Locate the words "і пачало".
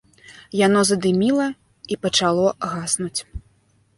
1.95-2.47